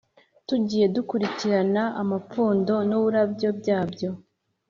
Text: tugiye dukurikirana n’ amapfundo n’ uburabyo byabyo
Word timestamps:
tugiye 0.47 0.85
dukurikirana 0.95 1.83
n’ 1.93 1.93
amapfundo 2.01 2.73
n’ 2.89 2.91
uburabyo 2.97 3.49
byabyo 3.59 4.09